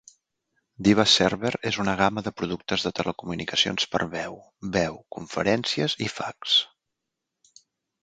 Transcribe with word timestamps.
Diva 0.85 1.03
Server 1.15 1.51
és 1.71 1.77
una 1.83 1.95
gamma 1.99 2.23
de 2.29 2.33
productes 2.41 2.87
de 2.89 2.93
telecomunicacions 3.01 3.87
per 3.93 4.03
veu, 4.17 4.43
veu, 4.81 5.01
conferències 5.19 6.01
i 6.09 6.13
fax. 6.19 6.61